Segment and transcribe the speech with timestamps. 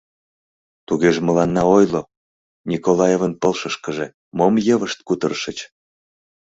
[0.87, 2.01] —Тугеже мыланна ойло,
[2.71, 5.57] Николаевын пылышышкыже мом йывышт кутырышыч?